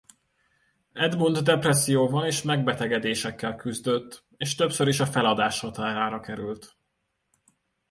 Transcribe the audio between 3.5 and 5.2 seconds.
küzdött és többször is a